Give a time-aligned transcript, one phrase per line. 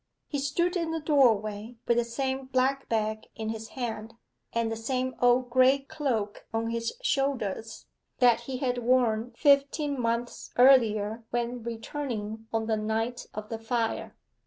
[0.27, 4.15] He stood in the doorway with the same black bag in his hand,
[4.51, 7.85] and the same old gray cloak on his shoulders,
[8.17, 14.15] that he had worn fifteen months earlier when returning on the night of the fire.